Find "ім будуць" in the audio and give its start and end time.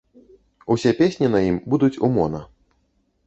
1.49-1.93